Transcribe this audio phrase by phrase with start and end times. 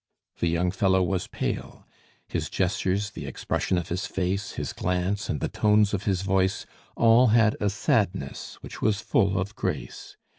[0.39, 1.85] The young fellow was pale;
[2.27, 6.65] his gestures, the expression of his face, his glance, and the tones of his voice,
[6.97, 10.17] all had a sadness which was full of grace.